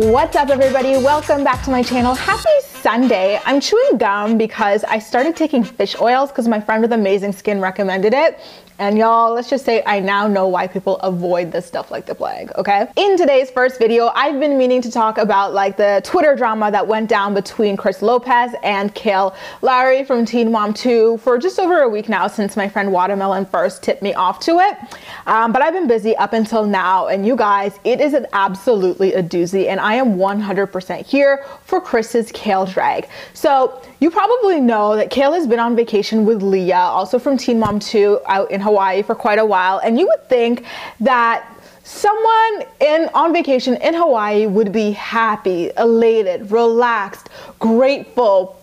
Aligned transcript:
What's 0.00 0.34
up 0.34 0.48
everybody? 0.48 0.96
Welcome 0.96 1.44
back 1.44 1.62
to 1.64 1.70
my 1.70 1.82
channel. 1.82 2.14
Happy 2.14 2.69
Sunday. 2.82 3.38
I'm 3.44 3.60
chewing 3.60 3.98
gum 3.98 4.38
because 4.38 4.84
I 4.84 4.98
started 4.98 5.36
taking 5.36 5.62
fish 5.62 5.94
oils 6.00 6.30
because 6.30 6.48
my 6.48 6.60
friend 6.60 6.80
with 6.80 6.92
amazing 6.92 7.32
skin 7.32 7.60
recommended 7.60 8.14
it 8.14 8.40
and 8.80 8.96
y'all, 8.96 9.34
let's 9.34 9.50
just 9.50 9.66
say 9.66 9.82
I 9.84 10.00
now 10.00 10.26
know 10.26 10.48
why 10.48 10.66
people 10.66 10.96
avoid 11.00 11.52
this 11.52 11.66
stuff 11.66 11.90
like 11.90 12.06
the 12.06 12.14
plague, 12.14 12.50
okay? 12.56 12.86
In 12.96 13.18
today's 13.18 13.50
first 13.50 13.78
video, 13.78 14.10
I've 14.14 14.40
been 14.40 14.56
meaning 14.56 14.80
to 14.80 14.90
talk 14.90 15.18
about 15.18 15.52
like 15.52 15.76
the 15.76 16.00
Twitter 16.02 16.34
drama 16.34 16.70
that 16.70 16.86
went 16.86 17.10
down 17.10 17.34
between 17.34 17.76
Chris 17.76 18.00
Lopez 18.00 18.54
and 18.62 18.94
Kail 18.94 19.36
Lowry 19.60 20.02
from 20.02 20.24
Teen 20.24 20.50
Mom 20.50 20.72
2 20.72 21.18
for 21.18 21.36
just 21.36 21.58
over 21.58 21.80
a 21.80 21.88
week 21.90 22.08
now 22.08 22.26
since 22.26 22.56
my 22.56 22.70
friend 22.70 22.90
Watermelon 22.90 23.44
first 23.44 23.82
tipped 23.82 24.00
me 24.00 24.14
off 24.14 24.40
to 24.40 24.60
it. 24.60 24.78
Um, 25.26 25.52
but 25.52 25.60
I've 25.60 25.74
been 25.74 25.86
busy 25.86 26.16
up 26.16 26.32
until 26.32 26.64
now 26.64 27.08
and 27.08 27.26
you 27.26 27.36
guys, 27.36 27.78
it 27.84 28.00
is 28.00 28.16
absolutely 28.32 29.12
a 29.12 29.22
doozy 29.22 29.68
and 29.68 29.78
I 29.78 29.96
am 29.96 30.16
100% 30.16 31.04
here 31.04 31.44
for 31.64 31.82
Chris's 31.82 32.32
Kail 32.32 32.64
drag. 32.72 33.08
So 33.34 33.82
you 34.00 34.10
probably 34.10 34.60
know 34.60 34.96
that 34.96 35.10
Kail 35.10 35.32
has 35.32 35.46
been 35.46 35.58
on 35.58 35.76
vacation 35.76 36.24
with 36.24 36.42
Leah, 36.42 36.76
also 36.76 37.18
from 37.18 37.36
Teen 37.36 37.58
Mom 37.58 37.78
2 37.78 38.20
out 38.26 38.50
in 38.50 38.60
Hawaii 38.60 39.02
for 39.02 39.14
quite 39.14 39.38
a 39.38 39.44
while. 39.44 39.78
And 39.78 39.98
you 39.98 40.06
would 40.06 40.28
think 40.28 40.64
that 41.00 41.46
someone 41.84 42.64
in 42.80 43.08
on 43.14 43.32
vacation 43.32 43.76
in 43.76 43.94
Hawaii 43.94 44.46
would 44.46 44.72
be 44.72 44.92
happy, 44.92 45.70
elated, 45.76 46.50
relaxed, 46.50 47.28
grateful, 47.58 48.56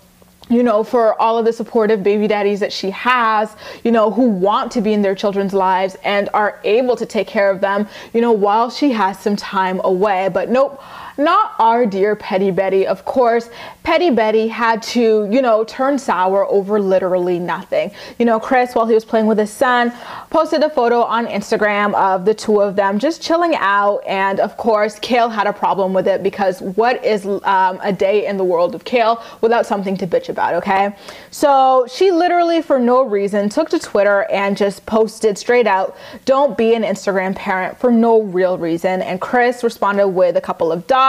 you 0.50 0.64
know, 0.64 0.84
for 0.84 1.20
all 1.22 1.38
of 1.38 1.46
the 1.46 1.52
supportive 1.52 2.04
baby 2.04 2.28
daddies 2.28 2.62
that 2.62 2.72
she 2.72 2.90
has, 2.92 3.56
you 3.84 3.92
know, 3.92 4.10
who 4.10 4.30
want 4.30 4.72
to 4.72 4.82
be 4.82 4.94
in 4.94 5.02
their 5.02 5.16
children's 5.16 5.54
lives 5.54 5.98
and 6.04 6.30
are 6.34 6.60
able 6.64 6.96
to 6.96 7.06
take 7.06 7.28
care 7.28 7.52
of 7.52 7.60
them, 7.60 7.88
you 8.14 8.22
know, 8.22 8.32
while 8.32 8.70
she 8.70 8.92
has 8.92 9.20
some 9.20 9.36
time 9.36 9.82
away. 9.84 10.30
But 10.34 10.50
nope 10.50 10.82
not 11.18 11.54
our 11.60 11.86
dear 11.86 12.16
Petty 12.16 12.52
Betty. 12.52 12.86
Of 12.86 13.06
course, 13.06 13.50
Petty 13.84 14.10
Betty 14.10 14.48
had 14.48 14.84
to, 14.84 15.28
you 15.32 15.42
know, 15.42 15.64
turn 15.64 15.98
sour 15.98 16.46
over 16.46 16.80
literally 16.80 17.40
nothing. 17.40 17.92
You 18.20 18.26
know, 18.26 18.40
Chris, 18.40 18.76
while 18.76 18.86
he 18.86 18.94
was 18.94 19.06
playing 19.06 19.28
with 19.28 19.38
his 19.38 19.52
son, 19.52 19.92
posted 20.30 20.62
a 20.62 20.70
photo 20.70 21.02
on 21.02 21.26
Instagram 21.26 21.94
of 21.96 22.26
the 22.26 22.34
two 22.34 22.62
of 22.62 22.76
them 22.76 23.00
just 23.00 23.22
chilling 23.22 23.56
out. 23.56 24.00
And 24.06 24.40
of 24.40 24.58
course, 24.58 25.00
Kail 25.00 25.30
had 25.30 25.48
a 25.48 25.54
problem 25.54 25.94
with 25.94 26.08
it 26.08 26.22
because 26.22 26.62
what 26.62 27.04
is 27.04 27.26
um, 27.26 27.80
a 27.82 27.94
day 27.94 28.28
in 28.28 28.38
the 28.38 28.44
world 28.44 28.76
of 28.76 28.84
Kail 28.84 29.24
without 29.42 29.66
something 29.66 29.98
to 29.98 30.06
bitch 30.06 30.30
about, 30.30 30.54
okay? 30.56 30.96
So 31.32 31.88
she 31.90 32.12
literally, 32.12 32.62
for 32.62 32.78
no 32.78 33.04
reason, 33.04 33.50
took 33.50 33.70
to 33.70 33.80
Twitter 33.80 34.24
and 34.32 34.56
just 34.56 34.86
posted 34.86 35.38
straight 35.38 35.66
out, 35.68 35.96
don't 36.26 36.58
be 36.58 36.76
an 36.76 36.84
Instagram 36.84 37.36
parent 37.36 37.80
for 37.80 37.92
no 37.92 38.22
real 38.22 38.58
reason. 38.58 39.02
And 39.02 39.20
Chris 39.20 39.64
responded 39.64 40.10
with 40.10 40.36
a 40.38 40.42
couple 40.42 40.72
of 40.72 40.86
dots 40.88 41.07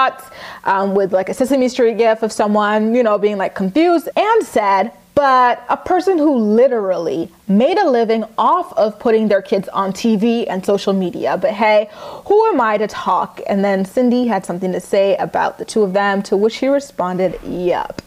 um, 0.64 0.94
with 0.94 1.12
like 1.12 1.28
a 1.28 1.34
Sesame 1.34 1.68
Street 1.68 1.98
gif 1.98 2.22
of 2.22 2.32
someone, 2.32 2.94
you 2.94 3.02
know, 3.02 3.18
being 3.18 3.38
like 3.38 3.54
confused 3.54 4.08
and 4.16 4.46
sad, 4.46 4.92
but 5.14 5.64
a 5.68 5.76
person 5.76 6.16
who 6.16 6.38
literally 6.38 7.28
made 7.48 7.76
a 7.76 7.90
living 7.90 8.22
off 8.38 8.72
of 8.78 9.00
putting 9.00 9.26
their 9.26 9.42
kids 9.42 9.68
on 9.70 9.92
TV 9.92 10.46
and 10.48 10.64
social 10.64 10.92
media. 10.92 11.36
But 11.36 11.50
hey, 11.54 11.88
who 12.26 12.46
am 12.46 12.60
I 12.60 12.78
to 12.78 12.86
talk? 12.86 13.40
And 13.48 13.64
then 13.64 13.84
Cindy 13.84 14.28
had 14.28 14.46
something 14.46 14.70
to 14.70 14.80
say 14.80 15.16
about 15.16 15.58
the 15.58 15.64
two 15.64 15.82
of 15.82 15.92
them, 15.92 16.22
to 16.22 16.36
which 16.36 16.58
he 16.58 16.68
responded, 16.68 17.40
Yep. 17.42 18.00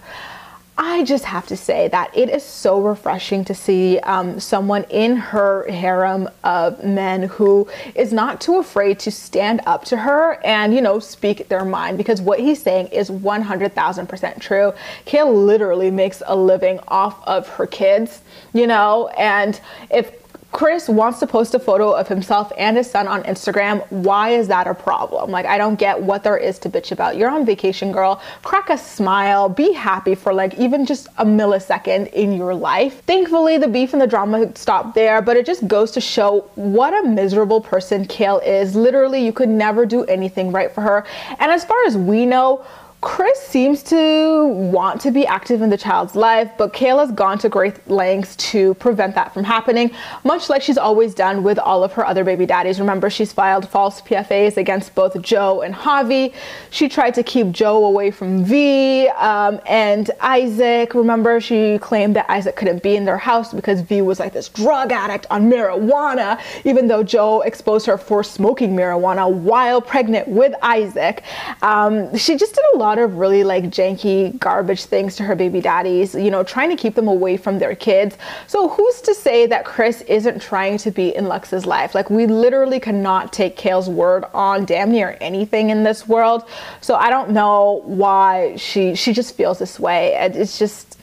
I 0.77 1.03
just 1.03 1.25
have 1.25 1.47
to 1.47 1.57
say 1.57 1.89
that 1.89 2.15
it 2.17 2.29
is 2.29 2.43
so 2.43 2.81
refreshing 2.81 3.43
to 3.45 3.53
see 3.53 3.99
um, 3.99 4.39
someone 4.39 4.83
in 4.85 5.17
her 5.17 5.69
harem 5.69 6.29
of 6.43 6.83
men 6.83 7.23
who 7.23 7.67
is 7.93 8.13
not 8.13 8.39
too 8.39 8.57
afraid 8.57 8.97
to 8.99 9.11
stand 9.11 9.61
up 9.65 9.83
to 9.85 9.97
her 9.97 10.39
and, 10.45 10.73
you 10.73 10.81
know, 10.81 10.99
speak 10.99 11.49
their 11.49 11.65
mind 11.65 11.97
because 11.97 12.21
what 12.21 12.39
he's 12.39 12.61
saying 12.61 12.87
is 12.87 13.11
100,000% 13.11 14.39
true. 14.39 14.73
Kail 15.05 15.31
literally 15.31 15.91
makes 15.91 16.23
a 16.25 16.35
living 16.35 16.79
off 16.87 17.21
of 17.27 17.47
her 17.49 17.67
kids, 17.67 18.21
you 18.53 18.65
know, 18.65 19.09
and 19.17 19.59
if 19.89 20.20
Chris 20.51 20.89
wants 20.89 21.19
to 21.19 21.27
post 21.27 21.55
a 21.55 21.59
photo 21.59 21.91
of 21.91 22.07
himself 22.07 22.51
and 22.57 22.75
his 22.75 22.89
son 22.89 23.07
on 23.07 23.23
Instagram. 23.23 23.89
Why 23.89 24.31
is 24.31 24.49
that 24.49 24.67
a 24.67 24.73
problem? 24.73 25.31
Like, 25.31 25.45
I 25.45 25.57
don't 25.57 25.79
get 25.79 26.01
what 26.01 26.23
there 26.23 26.37
is 26.37 26.59
to 26.59 26.69
bitch 26.69 26.91
about. 26.91 27.15
You're 27.15 27.29
on 27.29 27.45
vacation, 27.45 27.91
girl. 27.91 28.21
Crack 28.43 28.69
a 28.69 28.77
smile. 28.77 29.47
Be 29.47 29.71
happy 29.71 30.13
for 30.13 30.33
like 30.33 30.53
even 30.55 30.85
just 30.85 31.07
a 31.17 31.25
millisecond 31.25 32.11
in 32.13 32.33
your 32.33 32.53
life. 32.53 33.01
Thankfully, 33.05 33.57
the 33.57 33.67
beef 33.67 33.93
and 33.93 34.01
the 34.01 34.07
drama 34.07 34.53
stopped 34.55 34.93
there, 34.93 35.21
but 35.21 35.37
it 35.37 35.45
just 35.45 35.67
goes 35.67 35.91
to 35.91 36.01
show 36.01 36.41
what 36.55 36.93
a 36.93 37.07
miserable 37.07 37.61
person 37.61 38.05
Kail 38.05 38.39
is. 38.39 38.75
Literally, 38.75 39.23
you 39.23 39.31
could 39.31 39.49
never 39.49 39.85
do 39.85 40.03
anything 40.05 40.51
right 40.51 40.71
for 40.71 40.81
her. 40.81 41.05
And 41.39 41.51
as 41.51 41.63
far 41.63 41.81
as 41.85 41.95
we 41.95 42.25
know, 42.25 42.65
Chris 43.01 43.39
seems 43.39 43.81
to 43.81 44.45
want 44.45 45.01
to 45.01 45.09
be 45.09 45.25
active 45.25 45.63
in 45.63 45.71
the 45.71 45.77
child's 45.77 46.15
life, 46.15 46.51
but 46.59 46.71
Kayla's 46.71 47.11
gone 47.11 47.39
to 47.39 47.49
great 47.49 47.89
lengths 47.89 48.35
to 48.51 48.75
prevent 48.75 49.15
that 49.15 49.33
from 49.33 49.43
happening, 49.43 49.89
much 50.23 50.51
like 50.51 50.61
she's 50.61 50.77
always 50.77 51.15
done 51.15 51.41
with 51.41 51.57
all 51.57 51.83
of 51.83 51.93
her 51.93 52.05
other 52.05 52.23
baby 52.23 52.45
daddies. 52.45 52.79
Remember, 52.79 53.09
she's 53.09 53.33
filed 53.33 53.67
false 53.67 54.01
PFAs 54.01 54.55
against 54.55 54.93
both 54.93 55.19
Jo 55.19 55.61
and 55.61 55.73
Javi. 55.73 56.31
She 56.69 56.87
tried 56.87 57.15
to 57.15 57.23
keep 57.23 57.51
Jo 57.51 57.85
away 57.85 58.11
from 58.11 58.45
Vee 58.45 59.07
um, 59.09 59.59
and 59.65 60.11
Isaac. 60.19 60.93
Remember, 60.93 61.41
she 61.41 61.79
claimed 61.79 62.15
that 62.17 62.29
Isaac 62.29 62.55
couldn't 62.55 62.83
be 62.83 62.95
in 62.95 63.05
their 63.05 63.17
house 63.17 63.51
because 63.51 63.81
Vee 63.81 64.03
was 64.03 64.19
like 64.19 64.33
this 64.33 64.47
drug 64.47 64.91
addict 64.91 65.25
on 65.31 65.49
marijuana, 65.49 66.39
even 66.65 66.87
though 66.87 67.01
Jo 67.01 67.41
exposed 67.41 67.87
her 67.87 67.97
for 67.97 68.23
smoking 68.23 68.75
marijuana 68.75 69.27
while 69.33 69.81
pregnant 69.81 70.27
with 70.27 70.53
Isaac. 70.61 71.23
Um, 71.63 72.15
she 72.15 72.37
just 72.37 72.53
did 72.53 72.63
a 72.75 72.77
lot 72.77 72.90
lot 72.91 72.99
of 72.99 73.17
really 73.17 73.43
like 73.43 73.63
janky 73.65 74.37
garbage 74.37 74.83
things 74.83 75.15
to 75.15 75.23
her 75.23 75.33
baby 75.33 75.61
daddies, 75.61 76.13
you 76.13 76.29
know, 76.29 76.43
trying 76.43 76.69
to 76.69 76.75
keep 76.75 76.93
them 76.93 77.07
away 77.07 77.37
from 77.37 77.57
their 77.57 77.73
kids. 77.73 78.17
So 78.47 78.67
who's 78.67 78.99
to 79.01 79.15
say 79.15 79.47
that 79.47 79.63
Chris 79.63 80.01
isn't 80.01 80.41
trying 80.41 80.77
to 80.79 80.91
be 80.91 81.15
in 81.15 81.27
Lux's 81.27 81.65
life? 81.65 81.95
Like 81.95 82.09
we 82.09 82.27
literally 82.27 82.81
cannot 82.81 83.31
take 83.31 83.55
Kail's 83.55 83.87
word 83.87 84.25
on 84.33 84.65
damn 84.65 84.91
near 84.91 85.17
anything 85.21 85.69
in 85.69 85.83
this 85.83 86.05
world. 86.05 86.43
So 86.81 86.95
I 86.95 87.09
don't 87.09 87.29
know 87.29 87.81
why 87.85 88.57
she 88.57 88.95
she 88.95 89.13
just 89.13 89.35
feels 89.35 89.57
this 89.59 89.79
way. 89.79 90.15
And 90.15 90.35
it's 90.35 90.59
just 90.59 90.97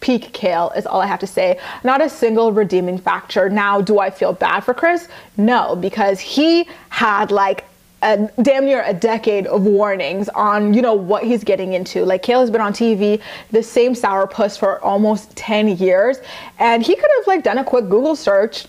peak 0.00 0.32
Kail 0.32 0.72
is 0.74 0.84
all 0.84 1.00
I 1.00 1.06
have 1.06 1.20
to 1.20 1.28
say. 1.28 1.60
Not 1.84 2.02
a 2.02 2.08
single 2.08 2.52
redeeming 2.52 2.98
factor. 2.98 3.48
Now, 3.48 3.80
do 3.80 4.00
I 4.00 4.10
feel 4.10 4.32
bad 4.32 4.60
for 4.60 4.74
Chris? 4.74 5.06
No, 5.36 5.76
because 5.76 6.18
he 6.18 6.68
had 6.88 7.30
like 7.30 7.69
a, 8.02 8.30
damn 8.42 8.64
near 8.64 8.82
a 8.84 8.94
decade 8.94 9.46
of 9.46 9.62
warnings 9.62 10.28
on 10.30 10.74
you 10.74 10.82
know 10.82 10.94
what 10.94 11.24
he's 11.24 11.44
getting 11.44 11.74
into. 11.74 12.04
Like 12.04 12.22
Kail 12.22 12.40
has 12.40 12.50
been 12.50 12.60
on 12.60 12.72
TV 12.72 13.20
the 13.50 13.62
same 13.62 13.94
sourpuss 13.94 14.58
for 14.58 14.82
almost 14.82 15.34
10 15.36 15.76
years 15.76 16.18
and 16.58 16.82
he 16.82 16.94
could 16.94 17.10
have 17.18 17.26
like 17.26 17.44
done 17.44 17.58
a 17.58 17.64
quick 17.64 17.88
Google 17.88 18.16
search 18.16 18.66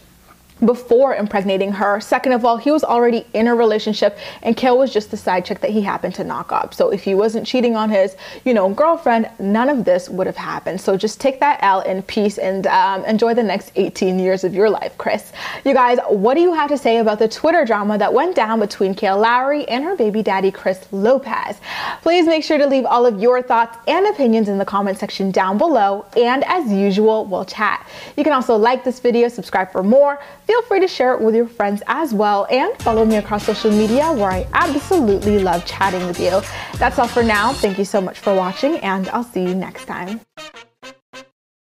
before 0.63 1.15
impregnating 1.15 1.71
her. 1.71 1.99
Second 1.99 2.33
of 2.33 2.45
all, 2.45 2.57
he 2.57 2.71
was 2.71 2.83
already 2.83 3.25
in 3.33 3.47
a 3.47 3.55
relationship 3.55 4.17
and 4.43 4.55
Kail 4.55 4.77
was 4.77 4.93
just 4.93 5.11
the 5.11 5.17
side 5.17 5.45
chick 5.45 5.59
that 5.61 5.71
he 5.71 5.81
happened 5.81 6.15
to 6.15 6.23
knock 6.23 6.51
up. 6.51 6.73
So 6.73 6.89
if 6.89 7.03
he 7.03 7.15
wasn't 7.15 7.47
cheating 7.47 7.75
on 7.75 7.89
his, 7.89 8.15
you 8.45 8.53
know, 8.53 8.69
girlfriend, 8.69 9.29
none 9.39 9.69
of 9.69 9.85
this 9.85 10.07
would 10.09 10.27
have 10.27 10.37
happened. 10.37 10.79
So 10.79 10.97
just 10.97 11.19
take 11.19 11.39
that 11.39 11.59
L 11.61 11.81
in 11.81 12.03
peace 12.03 12.37
and 12.37 12.67
um, 12.67 13.03
enjoy 13.05 13.33
the 13.33 13.43
next 13.43 13.71
18 13.75 14.19
years 14.19 14.43
of 14.43 14.53
your 14.53 14.69
life, 14.69 14.97
Chris. 14.97 15.31
You 15.65 15.73
guys, 15.73 15.97
what 16.09 16.35
do 16.35 16.41
you 16.41 16.53
have 16.53 16.69
to 16.69 16.77
say 16.77 16.97
about 16.97 17.19
the 17.19 17.27
Twitter 17.27 17.65
drama 17.65 17.97
that 17.97 18.13
went 18.13 18.35
down 18.35 18.59
between 18.59 18.93
Kail 18.93 19.19
Lowry 19.19 19.67
and 19.67 19.83
her 19.83 19.95
baby 19.95 20.21
daddy, 20.21 20.51
Chris 20.51 20.85
Lopez? 20.91 21.57
Please 22.01 22.25
make 22.25 22.43
sure 22.43 22.57
to 22.57 22.67
leave 22.67 22.85
all 22.85 23.05
of 23.05 23.19
your 23.19 23.41
thoughts 23.41 23.77
and 23.87 24.05
opinions 24.07 24.47
in 24.47 24.57
the 24.57 24.65
comment 24.65 24.97
section 24.97 25.31
down 25.31 25.57
below. 25.57 26.05
And 26.15 26.43
as 26.45 26.71
usual, 26.71 27.25
we'll 27.25 27.45
chat. 27.45 27.87
You 28.15 28.23
can 28.23 28.33
also 28.33 28.55
like 28.55 28.83
this 28.83 28.99
video, 28.99 29.27
subscribe 29.27 29.71
for 29.71 29.83
more 29.83 30.19
feel 30.51 30.61
free 30.63 30.81
to 30.81 30.87
share 30.87 31.13
it 31.13 31.21
with 31.21 31.33
your 31.33 31.47
friends 31.47 31.81
as 31.87 32.13
well 32.13 32.45
and 32.51 32.77
follow 32.81 33.05
me 33.05 33.15
across 33.15 33.45
social 33.45 33.71
media 33.71 34.11
where 34.11 34.29
I 34.29 34.45
absolutely 34.51 35.39
love 35.39 35.65
chatting 35.65 36.05
with 36.05 36.19
you. 36.19 36.41
That's 36.77 36.99
all 36.99 37.07
for 37.07 37.23
now. 37.23 37.53
Thank 37.53 37.77
you 37.77 37.85
so 37.85 38.01
much 38.01 38.19
for 38.19 38.35
watching 38.35 38.75
and 38.79 39.07
I'll 39.09 39.23
see 39.23 39.43
you 39.43 39.55
next 39.55 39.85
time. 39.85 40.19